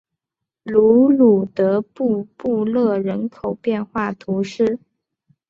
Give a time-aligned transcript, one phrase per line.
[0.63, 4.79] 卢鲁德布布勒人口变化图示